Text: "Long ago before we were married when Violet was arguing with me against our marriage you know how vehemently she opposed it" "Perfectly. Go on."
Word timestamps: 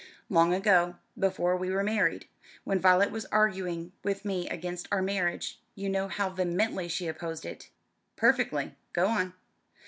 "Long 0.29 0.51
ago 0.51 0.95
before 1.15 1.55
we 1.55 1.69
were 1.69 1.83
married 1.83 2.25
when 2.63 2.79
Violet 2.79 3.11
was 3.11 3.27
arguing 3.27 3.91
with 4.03 4.25
me 4.25 4.49
against 4.49 4.87
our 4.91 5.03
marriage 5.03 5.61
you 5.75 5.89
know 5.89 6.07
how 6.07 6.31
vehemently 6.31 6.87
she 6.87 7.05
opposed 7.05 7.45
it" 7.45 7.69
"Perfectly. 8.15 8.75
Go 8.93 9.05
on." 9.05 9.33